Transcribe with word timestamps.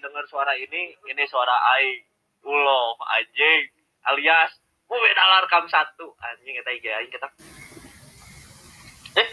Dengar 0.00 0.24
suara 0.26 0.52
ini, 0.58 0.94
ini 1.06 1.22
suara 1.30 1.54
Aing. 1.78 2.02
Ulo, 2.44 2.98
anjing. 3.08 3.72
Alias, 4.04 4.52
mau 4.90 5.00
beda 5.00 5.22
alarm 5.22 5.66
satu. 5.70 6.12
Anjing, 6.20 6.54
kita 6.60 6.70
IG 6.74 6.86
Aing, 6.90 7.10
kita. 7.12 7.28
Eh, 9.14 9.28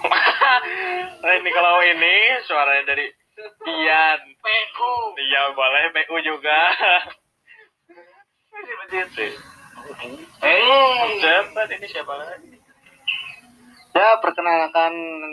nah, 1.22 1.32
ini 1.38 1.50
kalau 1.54 1.80
ini 1.86 2.14
suaranya 2.44 2.82
dari 2.90 3.06
Dian. 3.40 4.20
PU. 4.40 4.92
Iya, 5.16 5.42
boleh 5.56 5.82
PU 5.94 6.16
juga. 6.24 6.60
Eh. 10.40 11.16
Siapa 11.20 11.60
ini 11.72 11.86
siapa 11.88 12.12
lagi? 12.12 12.52
Ya, 13.90 14.20
perkenalkan 14.20 14.92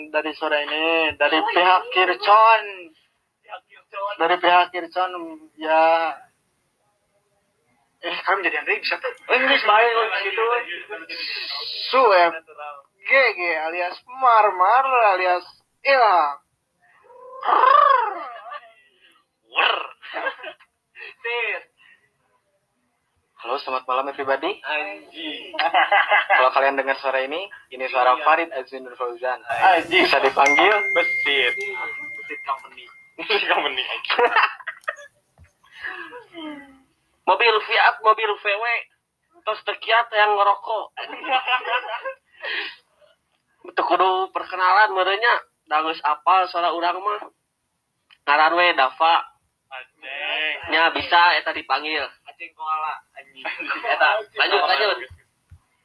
dari 0.09 0.31
sore 0.33 0.63
ini 0.63 1.13
dari 1.19 1.35
pihak 1.35 1.83
Kircon. 1.93 2.63
Dari 4.17 4.35
pihak 4.41 4.73
Kircon 4.73 5.11
ya 5.57 6.13
eh 7.97 8.17
kami 8.23 8.45
jadi 8.45 8.61
Andre 8.61 8.77
bisa 8.77 8.95
tuh. 9.01 9.13
Inggris 9.33 9.63
baik 9.65 9.91
gitu. 10.25 10.43
Sueb 11.89 12.31
GG 13.07 13.39
alias 13.67 13.97
Marmar 14.05 14.85
alias 15.17 15.45
Ilham. 15.81 16.37
Wer. 19.47 19.75
Halo, 23.37 23.53
selamat 23.61 23.85
malam 23.85 24.09
everybody. 24.11 24.59
Anjing. 24.65 25.53
Kalau 26.35 26.49
kalian 26.51 26.75
dengar 26.75 26.97
suara 26.99 27.21
ini, 27.21 27.47
ini 27.69 27.85
suara 27.87 28.17
Farid 28.25 28.49
Azwin 28.51 28.89
Fauzan. 28.97 29.39
Anjing. 29.45 30.03
Bisa 30.03 30.19
dipanggil 30.19 30.73
Besit. 30.91 31.53
Besit 31.55 32.39
company. 32.43 32.83
Company. 33.27 33.83
Mobil 37.27 37.55
Fiat, 37.67 37.99
mobil 37.99 38.31
VW. 38.39 38.65
Terus 39.43 39.61
tekiat 39.67 40.07
yang 40.15 40.39
ngerokok. 40.39 40.95
Itu 43.71 43.81
kudu 43.83 44.31
perkenalan 44.31 44.95
merenya. 44.95 45.43
Dangus 45.67 45.99
apal 46.07 46.47
suara 46.47 46.71
urang 46.71 47.03
mah. 47.03 47.27
Ngaran 48.23 48.55
we 48.55 48.71
Dava. 48.75 49.15
Nya 50.71 50.91
bisa 50.95 51.35
eta 51.35 51.51
dipanggil. 51.51 52.07
Anjing 52.27 52.51
koala 52.55 53.03
anjing. 53.19 53.43
Eta, 53.91 54.07
lanjut 54.39 54.61
lanjut. 54.63 54.97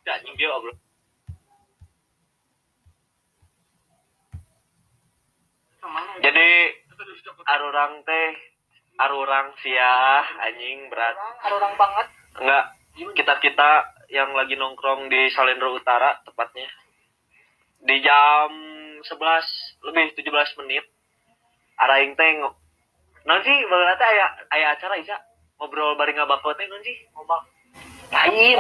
Ya, 0.07 0.15
anjing 0.19 0.35
dia 0.39 0.55
bro. 0.55 0.75
Jadi 6.23 6.49
arurang 7.45 8.03
teh 8.03 8.29
arurang 8.99 9.55
sia 9.59 10.21
anjing 10.41 10.87
berat. 10.87 11.17
Orang 11.45 11.75
banget. 11.75 12.07
enggak 12.33 12.65
kita 13.13 13.35
kita 13.41 13.71
yang 14.09 14.33
lagi 14.33 14.55
nongkrong 14.55 15.09
di 15.09 15.29
Salendro 15.29 15.73
Utara 15.73 16.21
tepatnya. 16.23 16.69
Di 17.79 17.99
jam 17.99 18.51
11 19.01 19.09
lebih 19.83 20.15
17 20.15 20.29
menit 20.59 20.85
araing 21.79 22.15
teh 22.15 22.31
ngo- 22.37 22.55
non 23.25 23.41
sih 23.41 23.57
bageula 23.65 23.95
teh 23.95 24.07
aya 24.07 24.27
aya 24.51 24.67
acara 24.73 24.95
isa. 24.97 25.17
Ngobrol 25.57 25.95
bareng 25.95 26.17
ngabako 26.17 26.55
teh 26.55 26.67
non 26.67 26.81
sih? 26.81 26.97
Ngobak 27.13 27.43
lain 28.13 28.57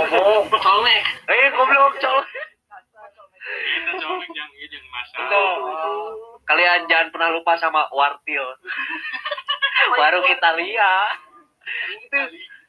Colmek. 0.48 1.04
eh 1.28 1.52
goblok 1.52 1.94
colok 1.98 2.24
Kita 2.24 3.92
colek 4.00 4.30
yang 4.32 4.50
ini 4.54 4.70
yang 4.70 4.86
masa. 4.88 5.16
Itu. 5.18 5.44
kalian 6.42 6.80
jangan 6.86 7.08
pernah 7.10 7.30
lupa 7.30 7.54
sama 7.54 7.84
Wartil 7.90 8.42
warung 9.98 10.26
Italia 10.26 10.90
itu 11.92 12.18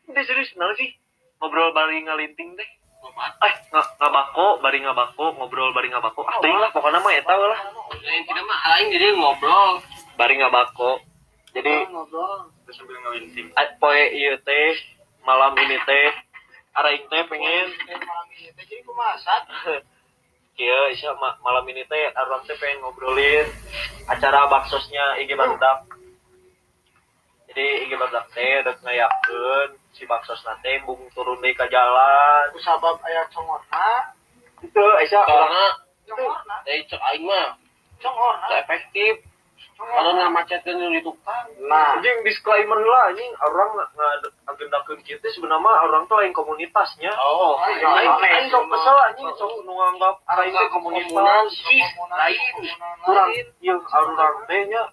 itu 0.08 0.20
serius 0.24 0.52
non 0.56 0.74
sih? 0.76 0.94
Ngobrol 1.40 1.74
bareng 1.74 2.08
ngalinting 2.08 2.56
teh 2.56 2.70
eh 3.44 3.54
nggak 3.68 3.88
ngabako 4.00 4.64
bari 4.64 4.80
ngabako 4.80 5.36
ngobrol 5.36 5.76
bari 5.76 5.92
ngabako 5.92 6.24
ah 6.24 6.40
teuing 6.40 6.56
lah 6.56 6.72
pokoknya 6.72 7.04
mah 7.04 7.12
eta 7.12 7.34
lah. 7.36 7.60
Yang 8.00 8.32
tidak 8.32 8.44
mah 8.48 8.60
aing 8.74 8.88
jadi 8.96 9.08
ngobrol. 9.12 9.84
bari 10.16 10.40
ngabako 10.40 11.04
jadi 11.52 11.90
ngobrol. 11.92 12.48
Terus 12.64 12.76
sambil 12.80 12.96
ngelinting. 13.04 13.52
ah, 13.60 13.68
poe 13.76 14.04
ieu 14.16 14.40
teh 14.40 14.72
malam 15.28 15.52
ini 15.60 15.76
teh 15.84 16.08
araing 16.80 17.04
teh 17.12 17.22
pengen. 17.28 17.68
Malam 17.92 18.28
ini 18.32 18.50
teh 18.56 18.64
jadi 18.64 18.82
kumasak. 18.88 19.44
Iya, 20.54 20.94
Isya 20.94 21.18
ma- 21.18 21.34
malam 21.42 21.66
ini 21.66 21.82
teh 21.90 22.14
Arlam 22.14 22.46
teh 22.46 22.54
pengen 22.62 22.86
ngobrolin 22.86 23.50
acara 24.06 24.46
baksosnya 24.46 25.18
IG 25.18 25.34
Barudak. 25.34 25.82
Jadi 27.54 27.86
IG 27.86 27.92
Barudak 28.02 28.26
teh 28.34 28.66
udah 28.66 28.74
ngayakeun 28.82 29.78
si 29.94 30.10
baksos 30.10 30.42
nate 30.42 30.82
bung 30.90 31.06
turun 31.14 31.38
deui 31.38 31.54
ka 31.54 31.70
jalan. 31.70 32.50
Kusabab 32.50 32.98
aya 33.06 33.30
congorna. 33.30 34.10
Itu 34.66 34.82
Isya 34.82 35.22
Karena 35.22 35.66
Congorna. 36.10 36.56
dari 36.66 36.82
cek 36.90 36.98
aing 36.98 37.30
mah 37.30 37.54
Congorna. 38.02 38.58
efektif. 38.58 39.22
Kalau 39.78 40.18
nggak 40.18 40.34
macetkeun 40.34 40.98
di 40.98 41.02
tukang. 41.06 41.46
Nah, 41.70 41.94
anjing 41.94 42.26
disclaimer 42.26 42.82
lah 42.82 43.14
anjing 43.14 43.30
orang 43.38 43.70
ngagendakeun 44.50 45.06
kieu 45.06 45.22
teh 45.22 45.30
sebenarnya 45.38 45.78
orang 45.86 46.10
tuh 46.10 46.26
lain 46.26 46.34
komunitasnya. 46.34 47.14
Oh, 47.22 47.62
aing 47.70 48.18
aing 48.18 48.50
sok 48.50 48.66
kesel 48.66 48.98
anjing 48.98 49.30
sok 49.38 49.62
nu 49.62 49.78
nganggap 49.78 50.26
aing 50.42 50.58
teh 50.58 50.70
komunitas. 50.74 51.54
Lain. 52.18 52.54
kurang 53.06 53.30
yang 53.62 53.78
orang 53.78 54.42
teh 54.50 54.62
nya 54.74 54.90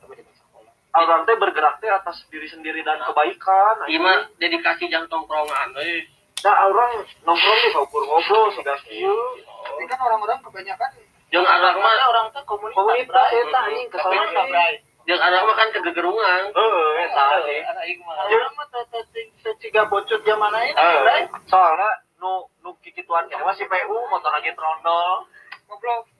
orang 0.90 1.22
teh 1.22 1.36
bergerak 1.36 1.78
teh 1.78 1.86
atas 1.86 2.26
diri 2.28 2.46
sendiri 2.46 2.82
dan 2.82 2.98
kebaikan 3.00 3.86
Gimana 3.86 4.26
dedikasi 4.36 4.90
jang 4.90 5.06
tongkrongan 5.06 5.70
euy. 5.76 6.02
nah 6.40 6.56
orang 6.66 7.04
nongkrong 7.22 7.58
nih 7.60 7.70
ngobrol 7.76 8.04
ngobrol 8.08 8.48
sudah 8.56 8.76
kieu 8.88 9.16
tapi 9.60 9.84
kan 9.86 9.98
orang-orang 10.00 10.40
kebanyakan 10.40 10.90
Jeung 11.30 11.46
anak 11.46 11.78
mah 11.78 11.94
orang 12.10 12.26
teh 12.34 12.42
komunitas. 12.42 12.74
komunitas 12.74 13.26
eta 13.30 13.58
anjing 13.70 13.86
kesalahan 13.86 14.74
jeung 15.06 15.22
anak 15.22 15.40
mah 15.46 15.54
kan 15.54 15.68
kegegerungan. 15.70 16.42
heeh 16.50 16.90
eta 17.06 17.24
sih 17.46 17.60
mah. 18.02 18.14
Orang 18.26 18.52
mah 18.58 18.66
teh 18.66 19.54
ciga 19.62 19.86
bocot 19.86 20.20
zaman 20.26 20.54
Eh, 20.58 20.74
Bray. 20.74 21.22
soalnya 21.46 21.90
nu 22.18 22.50
nu 22.60 22.74
kikituan 22.82 23.30
masih 23.30 23.64
PU 23.64 23.96
motor 24.10 24.30
lagi 24.34 24.50
trondol 24.58 25.24
Goblok. 25.70 26.10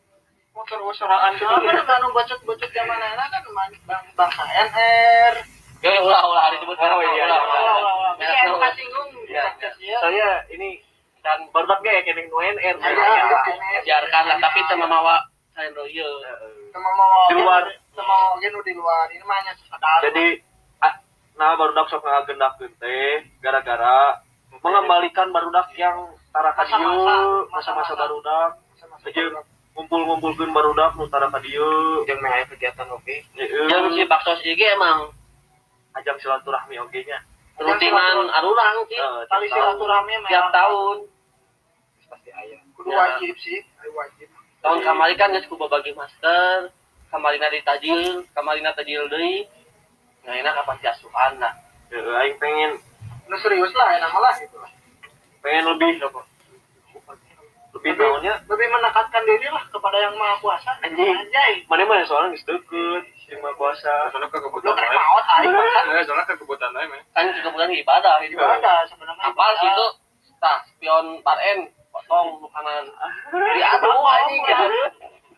Motor 0.51 0.79
wasoraan 0.83 1.33
tuh. 1.39 1.47
Kan 1.47 1.87
anu 1.87 2.09
bocot-bocot 2.11 2.71
zaman 2.71 2.99
ayeuna 2.99 3.25
kan 3.29 3.43
bang 3.87 4.05
bangsa 4.19 4.45
NR. 4.67 5.35
Ya 5.81 5.97
ulah 5.97 6.21
ulah 6.23 6.45
disebut 6.53 6.77
Oh, 6.77 7.01
iya, 7.01 7.25
ulah 7.25 7.39
iya. 7.39 7.39
ulah. 7.41 8.13
Tapi 8.19 8.35
anu 8.45 8.55
kasinggung 8.59 9.09
Ya. 9.31 9.47
ya. 9.79 9.99
saya 10.03 10.29
ini 10.51 10.83
dan 11.23 11.47
barudak 11.55 11.79
ge 11.81 12.03
kene 12.03 12.27
nu 12.27 12.37
NR 12.37 12.77
Ada 12.77 12.91
NR. 13.47 13.81
Biarkan 13.87 14.25
lah 14.27 14.37
tapi 14.41 14.59
teu 14.67 14.77
mamawa 14.77 15.17
Sandro 15.55 15.87
ieu. 15.87 16.11
Sama 16.75 16.91
mau 16.91 17.31
Di 17.31 17.35
luar. 17.37 17.65
sama 17.95 18.13
mau 18.13 18.35
gen 18.39 18.55
di 18.61 18.73
luar. 18.75 19.07
Ini 19.09 19.23
mah 19.23 19.37
hanya 19.39 19.53
jadi 20.03 20.27
ah, 20.81 20.95
nah 21.37 21.55
barudak 21.55 21.87
sok 21.87 22.03
ngagendakeun 22.03 22.73
teh 22.77 23.23
gara-gara 23.39 24.19
mengembalikan 24.61 25.31
barudak 25.31 25.71
yang 25.75 26.11
tara 26.31 26.51
ka 26.53 26.67
dieu 26.67 26.75
Masa-masa. 26.75 27.15
masa-masa 27.49 27.93
barudak 27.95 28.51
sama 28.77 28.97
Jeung 29.81 29.89
ngumpul-ngumpulkeun 29.89 30.53
barudak 30.53 30.93
nu 31.01 31.09
tara 31.09 31.33
ka 31.33 31.41
dieu 31.41 32.05
jeung 32.05 32.21
meh 32.21 32.29
aya 32.29 32.45
kegiatan 32.53 32.85
oke. 32.93 33.17
Jeung 33.33 33.97
si 33.97 34.05
baksos 34.05 34.45
ieu 34.45 34.53
ge 34.53 34.77
emang 34.77 35.09
ajang 35.97 36.21
silaturahmi 36.21 36.77
oge 36.85 37.01
nya 37.09 37.17
rutinan 37.57 38.29
arurang 38.29 38.85
sih. 38.93 39.01
Eh, 39.01 39.25
Tali 39.25 39.49
tiap 39.49 39.57
tahun. 39.57 39.73
silaturahmi 39.73 40.13
mah 40.21 40.29
Tiap 40.29 40.47
tahun. 40.53 40.97
pasti 42.13 42.29
aya. 42.29 42.57
Kudu 42.77 42.93
Ya. 42.93 42.97
wajib 43.01 43.35
sih, 43.41 43.65
ayo 43.81 43.91
wajib. 43.97 44.29
Tahun 44.61 44.79
kamari 44.85 45.17
kan 45.17 45.33
geus 45.33 45.49
kudu 45.49 45.65
bagi 45.73 45.97
masker, 45.97 46.69
kamarina 47.09 47.49
ditajil, 47.49 48.29
kamarina 48.37 48.77
tajil 48.77 49.09
deui. 49.09 49.49
Nah, 50.29 50.37
enak 50.37 50.61
kapan 50.61 50.77
asuhan 50.93 51.33
nah. 51.41 51.57
Heeh, 51.89 52.21
aing 52.21 52.37
pengen 52.37 52.77
Nu 53.33 53.37
serius 53.41 53.73
lah, 53.73 53.97
enak 53.97 54.13
lah 54.13 54.35
gitu. 54.45 54.61
pengen 55.41 55.65
lebih 55.73 56.05
apa 56.05 56.21
lebih 57.71 57.93
tahunnya 57.95 58.35
lebih 58.45 58.67
menekatkan 58.69 59.23
diri 59.23 59.47
lah 59.47 59.65
kepada 59.67 59.97
yang 59.97 60.15
maha 60.15 60.35
kuasa. 60.39 60.71
Anjing. 60.81 61.07
Anjay. 61.13 61.53
mana 61.67 61.83
mana 61.85 62.03
soalnya 62.03 62.35
geus 62.35 62.45
deukeut 62.45 63.05
sing 63.23 63.39
mah 63.39 63.55
kuasa 63.55 64.11
Soalnya 64.11 64.27
ke 64.27 64.37
Lu 64.37 64.51
kebutuhan 64.51 64.75
kan 64.75 64.91
lain. 64.91 64.99
aing 65.39 65.55
kan. 65.55 65.85
Eh, 65.89 66.03
soalnya 66.03 66.25
ke 66.25 66.35
kebutuhan 66.35 66.73
lain. 66.73 66.89
Kan 67.15 67.31
juga 67.31 67.49
bukan 67.51 67.71
ibadah 67.71 68.15
itu. 68.21 68.35
Ibadah 68.35 68.79
sebenarnya. 68.87 69.23
Apal 69.23 69.51
sih 69.57 69.69
itu? 69.69 69.87
Tah, 70.37 70.59
spion 70.67 71.07
paren 71.21 71.59
potong 71.89 72.29
kanan. 72.51 72.85
Diaduh 73.31 74.03
anjing 74.03 74.43
ya. 74.43 74.59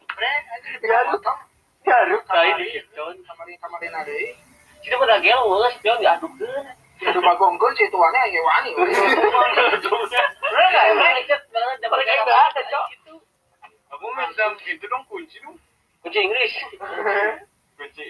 Bre, 0.08 0.32
anjing 0.50 0.73
ketika 0.79 0.99
potong 1.11 1.38
garuk 1.82 2.23
Nah, 2.25 2.44
ini 2.49 2.81
spion. 2.81 3.14
kamarin 3.23 3.56
kamarin 3.58 3.93
ada 3.93 4.06
deui. 4.06 4.32
Kita 4.81 4.94
pada 4.96 5.20
gel 5.20 5.40
we 5.43 5.69
spion 5.76 5.99
diadukeun. 6.00 6.64
Kudu 7.02 7.19
bagongkeun 7.19 7.75
si 7.75 7.90
tuannya 7.90 8.31
ge 8.31 8.40
wani. 8.40 8.70
Bener 8.79 10.62
enggak? 10.62 10.84
Mereka 10.94 11.34
banget, 11.50 11.82
mereka 11.82 12.12
enggak 12.14 12.40
ada, 12.46 12.61
Cok. 12.62 12.87
Aku 13.90 14.06
minta 14.08 14.32
dalam 14.32 14.55
pintu 14.56 14.87
dong 14.87 15.02
kunci 15.05 15.37
dong. 15.38 15.58
kunci 15.99 16.19
Inggris 16.19 16.52
Kunci. 17.75 18.06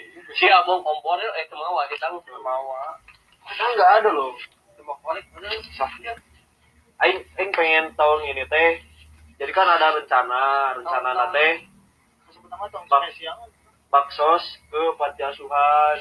Abang 0.72 0.88
kompornya 0.88 1.28
eh 1.36 1.44
kemawa 1.52 1.84
kita 1.92 2.08
Mawa. 2.40 2.96
Kan 3.44 3.68
nggak 3.76 3.92
ada 4.00 4.08
loh. 4.08 4.32
cuma 4.80 4.96
korek 5.04 5.22
bener 5.36 5.52
aing 7.04 7.18
aing 7.38 7.50
pengen 7.54 7.92
tahun 7.94 8.20
ini 8.34 8.42
teh 8.50 8.80
jadi 9.38 9.52
kan 9.54 9.68
ada 9.68 9.94
rencana 9.94 10.74
rencana 10.74 11.10
tong 12.72 12.86
Bang. 12.90 13.04
siang. 13.14 13.38
baksos 13.92 14.42
ke 14.72 14.82
panti 14.98 15.22
asuhan 15.22 15.98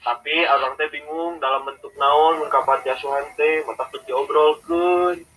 tapi 0.00 0.48
orang 0.48 0.78
teh 0.80 0.88
bingung 0.88 1.42
dalam 1.44 1.66
bentuk 1.68 1.92
naon 2.00 2.40
mun 2.40 2.48
ka 2.48 2.64
panti 2.64 2.88
asuhan 2.88 3.26
teh 3.36 3.66
mata 3.68 3.84
teu 3.90 4.00
diobrolkeun 4.06 5.28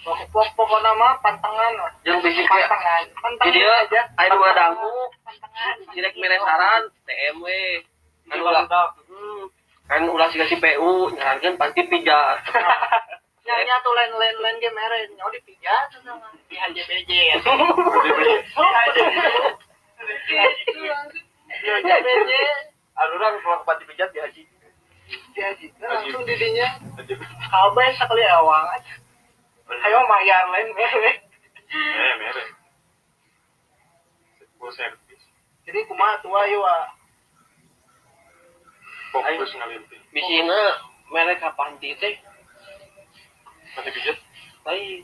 Pokok 0.00 0.48
pokoknya 0.56 0.96
mah 0.96 1.12
pantangan 1.20 1.76
yang 2.08 2.24
bisi 2.24 2.40
kayak 2.48 2.72
Pantangan. 2.72 3.04
Pantangan 3.20 3.52
jadi 3.52 3.60
ya 3.60 3.74
aja. 3.84 4.00
ayo 4.16 4.30
dua 4.32 4.50
dangu 4.56 4.96
Pantangan. 5.28 5.76
direk 5.92 6.14
meresaran 6.16 6.82
TMW 7.04 7.46
kan 8.30 8.38
ulah 8.38 8.62
hmm, 8.64 9.42
kan 9.90 10.02
ulah 10.06 10.26
sih 10.30 10.38
kasih 10.38 10.62
PU 10.62 11.10
nyarankan 11.18 11.58
panti 11.58 11.82
pijat 11.90 12.38
Nyanyi 13.50 13.72
tuh 13.82 13.92
lain 13.98 14.12
lain 14.14 14.36
lain 14.38 14.56
game 14.62 14.78
meren. 14.78 15.10
Nyawa 15.18 15.30
dipijat 15.34 15.90
sama 16.06 16.30
di 16.46 16.54
HJBJ 16.54 17.10
ya. 17.10 17.36
Di 21.58 21.68
HJBJ. 21.82 22.30
Arurang 22.94 23.34
kalau 23.42 23.58
ke 23.58 23.66
panti 23.66 23.84
pijat 23.90 24.14
di 24.14 24.22
haji 24.22 24.42
Di 25.34 25.40
haji. 25.42 25.66
Langsung 25.82 26.22
didinya. 26.22 26.78
Kabeh 27.50 27.88
sekali 27.98 28.22
awang 28.30 28.70
aja. 28.70 28.94
Ayo 29.66 29.98
mayar 30.06 30.46
lain 30.54 30.70
meren. 30.70 31.18
Eh, 31.74 32.14
mere. 32.22 32.44
Full 34.62 34.70
service. 34.78 35.26
Jadi 35.66 35.78
kumaha 35.90 36.22
tua 36.22 36.46
yuk. 36.46 36.66
Fokus 39.10 39.50
ngalimpi. 39.52 39.96
bisina 40.10 40.60
mereka 41.08 41.50
panti 41.52 41.94
teh 41.94 42.14
Nanti 43.70 43.90
pijat. 43.90 44.16
tapi 44.60 45.00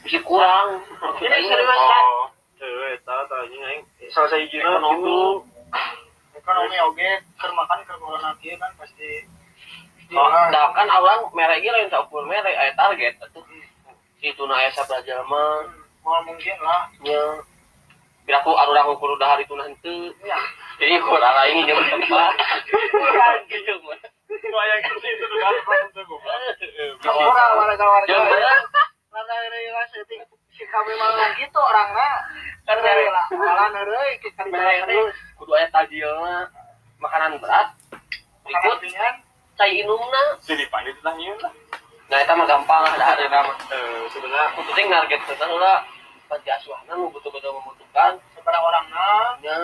bisi 0.00 0.18
kurang 0.20 0.80
Ini 1.18 1.36
serius 1.40 1.66
kan? 1.66 2.04
Oh. 2.06 2.26
cewek 2.54 2.96
eta 2.96 3.14
tah 3.24 3.38
anjing 3.38 3.60
aing 3.60 3.82
salah 4.08 4.32
hijina 4.32 4.64
Ekonomi. 4.70 4.94
gitu 4.94 5.18
Ekonomi 6.34 6.76
oge 6.82 7.10
keur 7.34 7.52
makan 7.52 7.78
keur 7.82 7.96
corona 7.98 8.30
kieu 8.38 8.54
kan 8.54 8.70
pasti. 8.74 9.26
Oh, 10.10 10.28
dah 10.28 10.70
kan 10.70 10.86
orang 10.86 11.26
merek 11.32 11.64
lain 11.64 11.88
tak 11.88 12.04
ukur 12.04 12.22
merek 12.22 12.52
aya 12.52 12.70
target 12.74 13.16
atuh 13.18 13.42
itu 14.20 14.42
na 14.44 14.54
aya 14.54 14.70
sabaraha 14.70 15.20
mah 15.24 15.64
Mau 16.00 16.20
mungkin 16.22 16.56
lah. 16.60 16.84
nya 17.00 17.40
biar 18.22 18.38
aku 18.38 18.52
arurang 18.52 18.88
ukur 18.90 19.10
udah 19.10 19.28
hari 19.30 19.42
itu 19.42 19.52
nanti 19.54 20.12
Ya. 20.22 20.36
Jadi 20.80 20.92
ukur 20.98 21.22
arah 21.22 21.46
ini 21.48 21.62
tempat 21.68 22.34
gitu 23.48 23.74
mah 23.84 23.98
Kayak 24.34 24.78
gitu 24.86 25.06
itu 25.06 25.24
tuh 25.30 25.38
kan 25.38 25.54
itu. 25.62 26.02
Orang. 27.06 28.06
Jam 28.08 28.22
berapa? 28.26 28.82
Rada 29.14 29.36
rela 29.46 29.82
setting 29.94 30.22
si 30.54 30.62
kami 30.66 30.92
mah 30.98 31.30
gitu 31.38 31.58
orangna. 31.58 32.10
Kan 32.66 32.78
rela. 32.82 33.24
Malah 33.30 33.66
neureuy 33.70 34.18
kita 34.18 34.42
terus. 34.46 35.14
kudu 35.38 35.52
aya 35.54 35.66
tajilna 35.70 36.50
makanan 36.98 37.38
berat 37.38 37.68
Kemudian 38.44 39.14
cai 39.56 39.80
inumna 39.82 40.36
Jadi 40.42 40.66
panggil 40.68 40.92
ditanya 40.98 41.32
lah. 41.40 41.52
nah 42.04 42.18
itu 42.20 42.32
mah 42.36 42.46
gampang 42.46 42.84
lah 42.84 43.16
ada 43.16 43.24
nama 43.32 43.52
sebenarnya 44.12 44.46
kudu 44.60 44.70
teh 44.76 44.84
target 44.84 45.20
teh 45.24 45.50
lah 45.56 45.80
panti 46.28 46.48
asuhan 46.52 46.84
nu 46.84 47.08
betul-betul 47.08 47.56
membutuhkan 47.56 48.20
seberapa 48.36 48.60
orangna 48.60 49.40
nya 49.40 49.56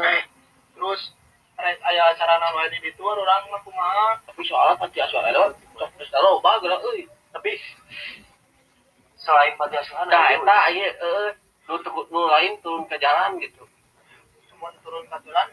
terus 0.81 1.13
rek 1.61 1.77
aya 1.85 2.09
acara 2.09 2.41
wae 2.57 2.73
di 2.73 2.81
ditu 2.81 3.05
orang 3.05 3.45
mah 3.53 3.61
kumaha. 3.61 4.17
tapi 4.25 4.41
soalnya 4.49 4.81
panti 4.81 4.97
asuhan 5.05 5.29
lewat 5.29 5.53
sok 5.77 5.93
geus 6.01 6.09
loba 6.17 6.57
geura 6.65 6.81
euy 6.89 7.05
tapi 7.37 7.53
selain 9.21 9.53
panti 9.61 9.77
asuhan 9.77 10.09
Nah, 10.09 10.25
aya 10.25 10.41
eta 10.41 10.59
ieu 10.73 10.89
heeh 10.89 11.31
nu 11.69 11.77
teu- 11.85 12.09
nu 12.09 12.21
lain 12.33 12.57
turun 12.65 12.89
ke 12.89 12.97
jalan 12.97 13.37
gitu. 13.45 13.69
Cuma 14.49 14.73
turun 14.81 15.05
ke 15.05 15.17
jalan. 15.29 15.49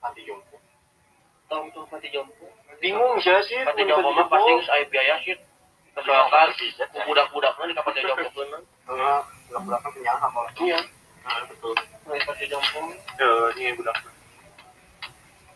anti 0.00 0.22
jompo. 0.24 0.56
Tong 1.50 1.68
tuh 1.74 1.84
pati 1.90 2.08
jompo. 2.14 2.46
bingung 2.80 3.20
sih 3.20 3.36
sih 3.44 3.60
Pati 3.66 3.84
jompo 3.84 4.08
mah 4.14 4.30
pasti 4.30 4.50
geus 4.54 4.70
aya 4.70 4.84
biaya 4.86 5.14
sih. 5.26 5.34
Kesoakan 5.98 6.48
budak-budakna 7.10 7.66
di 7.66 7.74
pati 7.74 8.00
jompo 8.06 8.40
enggak 8.46 8.62
enggak 8.86 9.60
belakang 9.66 9.92
kenyang 9.98 10.18
sama 10.22 10.40
Iya. 10.62 10.78
Nah, 11.26 11.42
betul. 11.50 11.74
Pati 12.06 12.44
jompo. 12.46 12.78
Eh, 13.18 13.48
ini 13.58 13.74
budak. 13.76 13.98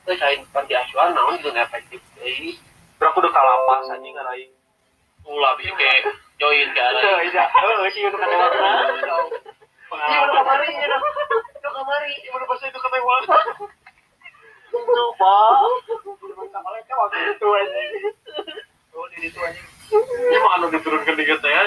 Teu 0.04 0.14
sain 0.20 0.40
panti 0.52 0.76
asuhan 0.76 1.16
naon 1.16 1.40
gitu 1.40 1.48
efektif 1.56 2.00
deui. 2.20 2.60
berapa 3.00 3.16
udah 3.16 3.32
kalapas 3.32 3.90
anjing 3.90 4.14
ngaraing 4.14 4.52
Ulah 5.24 5.56
bisa 5.56 5.72
ke 5.72 6.12
join 6.36 6.68
ke 6.76 6.80
Iya, 6.84 7.00
ada. 7.00 7.24
iya. 7.24 7.44
Oh, 7.48 7.88
sih 7.88 8.04
udah 8.04 8.20
kata 8.20 8.36
warna. 8.36 8.68
Iya 10.04 10.18
udah 10.20 10.34
kamari, 10.36 10.68
iya 10.68 10.84
udah. 10.84 11.00
Udah 11.64 11.72
kamari. 11.72 12.12
Iya, 12.20 12.30
udah 12.36 12.44
pas 12.44 12.60
itu 12.60 12.76
kata 12.76 12.98
kamari 16.52 16.80
kan 16.84 16.96
waktu 17.00 17.16
itu 17.32 17.46
aja. 17.48 17.80
Oh, 18.92 19.08
di. 19.16 19.26
Ini 19.94 20.36
mah 20.44 20.52
anu 20.60 20.66
diturunkan 20.76 21.14
di 21.16 21.24
ya. 21.48 21.62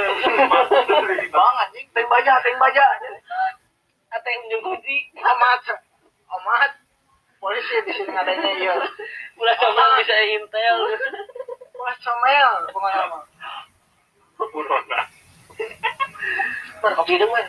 Bang 1.34 1.56
anjing, 1.66 1.86
teng 1.98 2.08
baja, 2.14 2.34
teng 2.46 2.58
baja. 2.62 2.86
Ate 4.14 4.28
yang 4.30 4.42
minjem 4.46 4.60
kunci. 4.62 4.98
Amat. 5.18 5.66
Amat. 6.30 6.72
Polisi 7.68 7.84
di 7.84 7.94
sini 8.00 8.16
adanya 8.16 8.52
iya. 8.56 8.76
Ulah 9.36 9.56
sama 9.60 10.00
bisa 10.00 10.16
intel. 10.24 10.78
Wah, 11.76 11.96
comel 12.00 12.52
pengalaman. 12.72 13.24
Corona. 14.40 15.00
Kopi 16.80 17.20
deung 17.20 17.32
mah. 17.36 17.48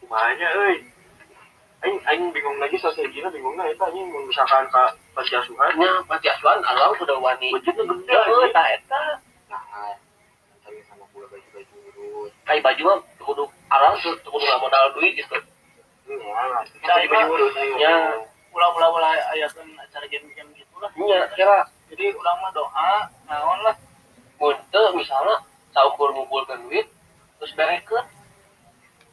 Kumanya, 0.00 0.48
euy. 0.56 0.76
Aing 1.80 1.96
aing 2.08 2.24
bingung 2.32 2.56
lagi 2.60 2.76
strateginya 2.80 3.28
bingungnya 3.32 3.68
itu 3.72 3.80
anjing 3.84 4.04
mun 4.08 4.24
misalkan 4.28 4.64
ka 4.72 4.96
panti 5.12 5.36
asuhan. 5.36 5.76
Nya 5.76 6.00
panti 6.08 6.28
asuhan 6.32 6.64
alang 6.64 6.96
udah 6.96 7.20
wani. 7.20 7.52
Budgetnya 7.52 7.84
gede, 7.84 8.16
tah 8.52 8.66
eta. 8.68 9.02
Nah, 9.48 9.92
cari 10.64 10.80
sama 10.88 11.04
pula 11.12 11.28
baju-baju 11.28 11.76
urut. 11.92 12.32
Kayak 12.48 12.64
baju 12.64 12.82
mah 12.84 12.98
kudu 13.24 13.44
alang 13.72 13.96
kudu 14.00 14.44
nggak 14.44 14.60
modal 14.60 14.88
duit 14.96 15.12
gitu. 15.20 15.36
Cari 16.84 17.04
baju 17.08 17.28
urut. 17.28 17.52
Ya. 17.76 18.24
Ulah-ulah 18.50 19.14
ayatkan 19.34 19.66
acara 19.78 20.06
game-game 20.10 20.50
gitu 20.58 20.74
lah. 20.82 20.90
Nya 20.98 21.30
kira. 21.38 21.66
Jadi 21.90 22.14
ulang 22.14 22.38
mah 22.38 22.50
doa, 22.54 22.90
naon 23.26 23.58
lah. 23.66 23.76
Untuk 24.40 24.88
misalnya 24.94 25.42
saukur 25.74 26.10
ngumpulkan 26.14 26.66
duit 26.66 26.86
terus 27.38 27.52
berekeun. 27.54 28.04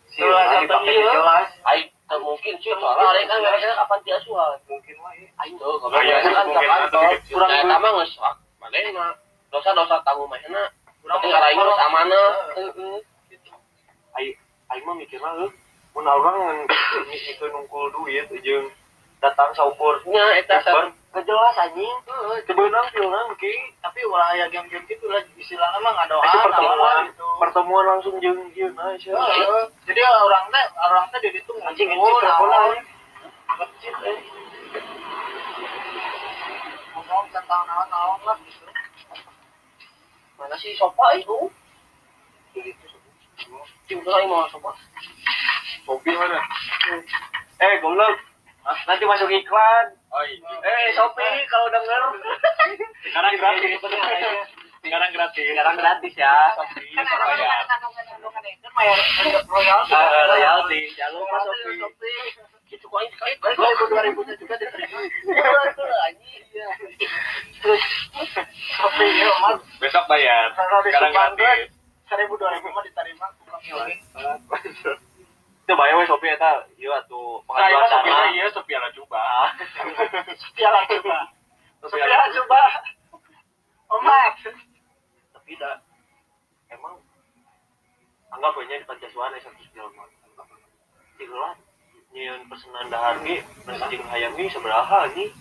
Si 0.10 0.22
dipakai 0.24 0.94
iya. 0.94 1.12
jelas. 1.14 1.50
Aing 1.68 1.90
teu 2.08 2.20
mungkin 2.24 2.54
sih 2.64 2.72
soalnya 2.72 3.06
ada 3.14 3.20
kan 3.28 3.38
berekeun 3.44 3.76
kapan 3.76 4.00
ti 4.02 4.10
asuhan 4.16 4.58
Mungkin 4.66 4.96
iya. 4.96 5.28
Aing 5.44 5.56
tuh 5.60 5.78
Oh, 5.78 5.90
iya, 6.02 6.18
kan 6.24 6.46
mungkin. 6.48 6.66
Ka 6.66 6.76
ada 6.76 6.88
kantor 6.88 7.04
dikit. 7.14 7.34
kurang 7.36 7.52
eta 7.54 7.76
mah 7.78 7.92
geus 8.02 8.14
manehna 8.58 9.08
dosa-dosa 9.54 9.96
tanggung 10.02 10.30
mahna 10.32 10.64
penting 11.06 11.32
araing 11.32 11.58
geus 11.62 11.82
amanah 11.86 12.30
heeh. 12.58 12.98
Aing 14.18 14.34
aing 14.74 14.84
mah 14.88 14.96
mikirna 14.98 15.30
euy 15.46 15.52
mun 15.98 16.06
orang 16.06 16.70
itu 17.34 17.46
nungkul 17.50 17.90
duit 17.90 18.30
jeung 18.46 18.70
datang 19.18 19.50
saukur 19.58 19.98
nya 20.06 20.26
eta 20.38 20.62
Bar, 20.62 20.94
kejelas 21.14 21.56
anjing. 21.58 21.98
Sebenarnya 22.46 22.90
filmnya 22.94 23.22
ki 23.42 23.54
Tapi 23.82 24.00
ulah 24.06 24.30
aya 24.36 24.46
game-game 24.54 24.86
gitu 24.86 25.10
lah 25.10 25.22
istilahnya 25.34 25.80
mah 25.82 25.94
ngadoa, 25.98 26.22
Itu 26.22 26.38
pertemuan, 26.46 26.98
gitu. 27.10 27.28
pertemuan 27.42 27.86
langsung 27.90 28.16
nah 28.22 28.94
sia. 29.00 29.18
Heeh. 29.18 29.64
Jadi 29.90 30.02
orang 30.06 30.46
teh 30.54 30.66
orang 30.78 31.06
teh 31.10 31.20
di 31.26 31.30
ditu 31.34 31.54
Anjing 31.66 31.90
naon. 31.90 32.78
Ngecit, 33.58 33.96
eh. 34.06 34.18
Ngomong 36.94 37.26
tentang 37.34 37.64
naon-naon 37.66 38.20
lah 38.22 38.38
gitu. 38.46 38.66
mana 40.38 40.54
sih 40.62 40.78
sopa 40.78 41.18
itu 41.18 41.50
Cuma 43.88 44.12
aing 44.22 44.30
mau 44.30 44.46
sopa 44.52 44.70
Kopi 45.88 46.12
mana? 46.14 46.44
Eh, 47.58 47.74
goblok. 47.80 48.20
Nanti 48.68 49.04
masuk 49.08 49.32
iklan. 49.32 49.86
Oh, 50.12 50.24
ini. 50.28 50.44
Eh, 50.44 50.86
Shopee 50.92 51.48
kalau 51.48 51.68
denger. 51.72 52.02
Sekarang 53.08 53.34
gratis. 53.40 53.80
Sekarang 54.84 55.12
gratis. 55.12 55.46
Sekarang 55.48 55.76
gratis 55.80 56.14
ya. 56.20 56.36
Shopee, 56.56 56.92
Kan 56.96 57.06
ada 57.08 57.36
ya. 57.40 57.56
kandungan-kandungan 57.68 58.44
itu 58.44 58.70
bayar 58.76 58.98
royal. 59.48 59.80
Ah, 59.88 60.26
royalti. 60.32 60.82
Jangan 61.00 61.16
lupa 61.16 61.38
Shopee. 61.48 62.20
itu 62.68 62.84
kok 62.84 63.00
aing 63.00 63.12
sekali 63.16 63.32
Dua 63.40 63.68
ribu 63.72 63.84
dua 63.88 64.02
ribunya 64.04 64.36
juga 64.36 64.60
diterima. 64.60 65.00
Iya. 65.00 66.68
Terus 67.64 67.84
Shopee 68.76 69.12
ya, 69.16 69.32
Mas. 69.40 69.60
Besok 69.80 70.04
bayar. 70.12 70.52
Sekarang 70.84 71.14
gratis. 71.16 71.72
seribu 72.08 72.36
dua 72.36 72.52
ribu 72.56 72.68
mah 72.72 72.84
diterima. 72.84 73.28
Oke. 73.72 73.96
itu 75.68 75.76
bayar 75.76 76.00
we 76.00 76.08
Sophie 76.08 76.32
eta 76.32 76.64
ieu 76.80 76.96
atuh 76.96 77.44
Saya 77.44 77.76
pengajuan 77.76 77.92
tapi 77.92 78.08
sana 78.08 78.26
iya 78.32 78.48
sepiala 78.56 78.88
coba. 78.96 79.24
Piala 80.56 80.80
coba. 80.88 81.18
Piala 81.92 82.26
coba. 82.32 82.62
Omat. 84.00 84.34
tapi 85.36 85.52
dah 85.60 85.76
emang 86.72 86.96
anggap 88.34 88.54
aja 88.60 88.76
di 88.80 88.86
Pancasuan 88.86 89.36
ya 89.36 89.40
satu 89.44 89.64
film. 89.72 89.92
Tigelan 91.18 91.56
nyian 92.14 92.42
pesanan 92.48 92.88
dahar 92.88 93.20
ge 93.26 93.44
nasi 93.68 93.84
jeung 93.92 94.06
hayam 94.08 94.32
ge 94.38 94.48
sabaraha 94.54 95.10
anjing 95.10 95.32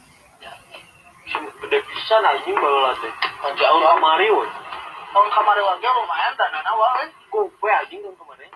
gede 1.63 1.79
pisan 1.83 2.23
anjing 2.25 2.57
baheula 2.57 2.93
teh. 3.03 3.13
Jauh 3.59 3.81
kamari 3.83 4.29
we 4.31 4.47
Tahun 5.17 5.33
kemarin 5.33 5.65
warga 5.65 5.89
lumayan 5.97 6.33
dan 6.37 6.49
nana 6.53 6.73
wae. 6.77 7.09
kupe 7.33 7.69
anjing 7.73 8.05
kan 8.05 8.15
kemarin 8.21 8.51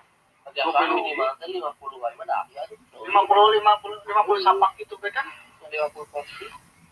Kerjaan 0.45 0.89
minimal 0.93 1.31
kan 1.41 1.49
50 1.49 2.03
wae 2.03 2.15
mah 2.21 2.27
dah 2.29 2.43
ya. 2.53 2.63
lima 3.01 3.23
puluh 3.25 3.55
lima 3.57 3.73
puluh 3.81 3.97
lima 4.05 4.23
puluh 4.29 4.41
sapak 4.45 4.71
gitu 4.77 4.93
be 5.01 5.09
kan? 5.09 5.25
50 5.73 6.13
porsi. 6.13 6.47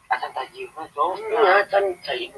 acan 0.08 0.30
tajir 0.32 0.68
mah 0.73 0.88
cowok. 0.97 1.20
Iya 1.20 1.56
kan 1.68 1.85
cai 2.00 2.32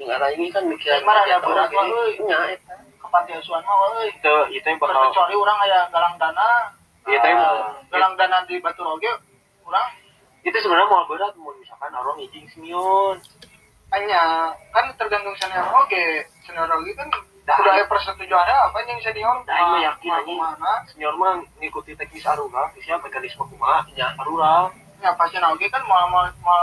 Yang 0.00 0.10
arah 0.16 0.30
ini 0.32 0.46
kan 0.48 0.64
mikiran 0.64 1.04
Emang 1.04 1.16
ada 1.20 1.36
berat 1.44 1.68
mah 1.68 1.84
euy. 1.84 2.12
Nya 2.24 2.38
eta. 2.56 2.74
Kepanti 2.96 3.30
asuhan 3.36 3.60
mah 3.60 3.76
euy. 4.00 4.08
itu 4.08 4.34
itu 4.56 4.64
yang 4.64 4.80
bakal 4.80 5.12
Kecuali 5.12 5.34
orang 5.36 5.58
aya 5.60 5.80
galang 5.92 6.14
dana. 6.16 6.48
Iya, 7.04 7.18
tapi- 7.20 7.36
Ah, 7.36 7.68
galang 7.92 8.14
dana 8.16 8.38
di 8.48 8.56
Batu 8.60 8.80
Roge 8.80 9.12
orang 9.64 9.86
itu 10.40 10.56
sebenarnya 10.56 10.88
mau 10.88 11.04
berat 11.04 11.36
mau 11.36 11.52
misalkan 11.52 11.92
orang 11.92 12.16
izin 12.18 12.48
semion 12.48 13.16
hanya 13.90 14.48
kan 14.72 14.88
tergantung 14.96 15.36
senior 15.36 15.68
oge 15.74 16.24
senior 16.46 16.64
oge 16.70 16.92
kan 16.96 17.08
Dah. 17.44 17.56
udah 17.60 17.72
ada 17.76 17.84
persetujuannya 17.84 18.56
apa 18.56 18.76
yang 18.86 19.00
senior 19.04 19.36
Dah, 19.44 19.58
ini 19.76 19.84
yakin 19.84 20.12
mana 20.32 20.80
senior 20.88 21.12
mah 21.18 21.40
ngikuti 21.60 21.92
teknis 21.92 22.24
arura 22.24 22.72
bisa 22.72 22.96
mekanisme 22.98 23.44
kumaha 23.46 23.84
ya 23.92 24.08
arura 24.16 24.70
ya 24.98 25.12
pasti 25.12 25.36
oge 25.36 25.66
kan 25.68 25.82
mau 25.84 26.08
mau 26.08 26.24
mau 26.40 26.62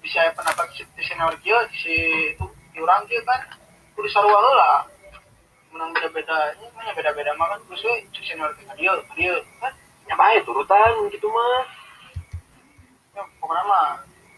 bisa 0.00 0.28
pendapat 0.34 0.68
senior 0.98 1.32
kieu 1.40 1.56
si 1.74 1.96
itu 2.36 2.44
si 2.78 2.86
urang 2.86 3.02
kieu 3.10 3.18
kan 3.26 3.42
kudu 3.98 4.06
sarua 4.06 4.38
heula 4.38 4.86
menang 5.74 5.90
beda-beda 5.98 6.54
ini 6.54 6.70
mah 6.78 6.94
beda-beda 6.94 7.34
mah 7.34 7.50
kan 7.50 7.58
terus 7.66 7.82
we 7.82 8.06
cek 8.14 8.22
senior 8.22 8.54
kieu 8.54 8.70
dieu 8.78 8.94
dieu 9.18 9.36
kan 9.58 9.74
ya 10.06 10.14
baik 10.14 10.46
turutan 10.46 11.10
gitu 11.10 11.26
mah 11.26 11.66
ya 13.18 13.22
pokoknya 13.42 13.62
mah 13.66 13.86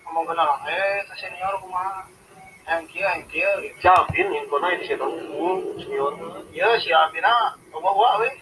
ngomong 0.08 0.24
kenal 0.24 0.56
lah 0.56 0.58
eh 0.72 1.04
ke 1.04 1.14
senior 1.20 1.52
kumaha 1.60 2.08
yang 2.64 2.80
kieu 2.88 3.04
yang 3.04 3.20
kieu 3.28 3.52
gitu. 3.60 3.76
siapin 3.84 4.32
infona 4.32 4.72
di 4.72 4.88
situ 4.88 5.04
senior 5.84 6.16
mah. 6.16 6.40
ya 6.56 6.80
si 6.80 6.88
Albina 6.96 7.52
bawa-bawa 7.68 8.24
we 8.24 8.32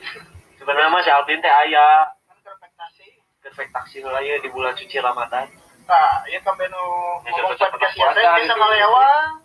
sebenarnya 0.62 0.94
mah 0.94 1.02
si 1.02 1.10
Alvin 1.10 1.42
teh 1.42 1.50
aya 1.50 2.06
kan 2.30 2.38
kerpektasi 2.46 3.18
perfektasi 3.42 3.96
heula 4.06 4.22
ieu 4.22 4.38
di 4.38 4.46
bulan 4.54 4.78
suci 4.78 5.02
Ramadan 5.02 5.50
Nah, 5.88 6.20
ya 6.28 6.36
kan 6.44 6.52
benu 6.52 6.84
Ya, 7.24 7.32
ngomong 7.32 7.56
podcast 7.56 7.96
ya, 7.96 8.12
saya 8.12 8.36
bisa 8.36 8.52
gitu. 8.52 8.60
ngalewang. 8.60 9.40